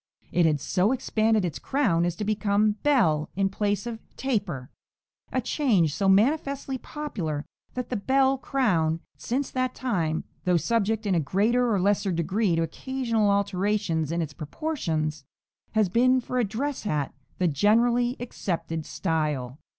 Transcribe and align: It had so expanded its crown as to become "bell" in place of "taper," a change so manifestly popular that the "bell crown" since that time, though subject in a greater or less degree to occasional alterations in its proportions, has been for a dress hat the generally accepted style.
It 0.31 0.47
had 0.47 0.59
so 0.59 0.91
expanded 0.93 1.45
its 1.45 1.59
crown 1.59 2.05
as 2.05 2.15
to 2.15 2.25
become 2.25 2.71
"bell" 2.81 3.29
in 3.35 3.49
place 3.49 3.85
of 3.85 3.99
"taper," 4.17 4.71
a 5.31 5.39
change 5.41 5.93
so 5.93 6.09
manifestly 6.09 6.79
popular 6.79 7.45
that 7.75 7.89
the 7.89 7.97
"bell 7.97 8.39
crown" 8.39 9.01
since 9.15 9.51
that 9.51 9.75
time, 9.75 10.23
though 10.43 10.57
subject 10.57 11.05
in 11.05 11.13
a 11.13 11.19
greater 11.19 11.71
or 11.71 11.79
less 11.79 12.01
degree 12.01 12.55
to 12.55 12.63
occasional 12.63 13.29
alterations 13.29 14.11
in 14.11 14.23
its 14.23 14.33
proportions, 14.33 15.23
has 15.73 15.87
been 15.87 16.19
for 16.19 16.39
a 16.39 16.43
dress 16.45 16.81
hat 16.81 17.13
the 17.37 17.47
generally 17.47 18.15
accepted 18.19 18.87
style. 18.87 19.59